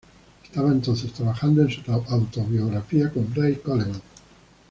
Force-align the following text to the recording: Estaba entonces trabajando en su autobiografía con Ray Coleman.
Estaba 0.43 0.71
entonces 0.71 1.13
trabajando 1.13 1.61
en 1.61 1.69
su 1.69 1.81
autobiografía 2.09 3.11
con 3.11 3.31
Ray 3.35 3.57
Coleman. 3.57 4.01